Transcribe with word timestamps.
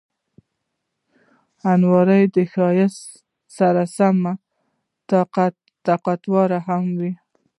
الماري 1.71 2.23
د 2.35 2.37
ښایست 2.51 3.03
سره 3.57 3.83
سم 3.95 4.17
طاقتور 5.87 6.49
هم 6.67 6.83
وي 6.99 7.13